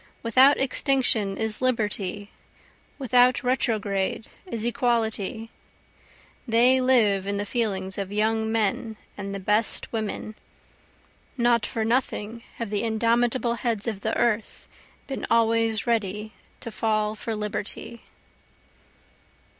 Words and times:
Without 0.23 0.57
extinction 0.59 1.37
is 1.37 1.61
Liberty, 1.61 2.31
without 2.97 3.43
retrograde 3.43 4.25
is 4.47 4.65
Equality, 4.65 5.51
They 6.47 6.81
live 6.81 7.27
in 7.27 7.37
the 7.37 7.45
feelings 7.45 7.99
of 7.99 8.11
young 8.11 8.51
men 8.51 8.97
and 9.15 9.35
the 9.35 9.39
best 9.39 9.93
women, 9.93 10.33
(Not 11.37 11.67
for 11.67 11.85
nothing 11.85 12.41
have 12.55 12.71
the 12.71 12.81
indomitable 12.81 13.53
heads 13.57 13.85
of 13.85 14.01
the 14.01 14.17
earth 14.17 14.67
been 15.05 15.27
always 15.29 15.85
ready 15.85 16.33
to 16.61 16.71
fall 16.71 17.13
for 17.13 17.35
Liberty.) 17.35 18.01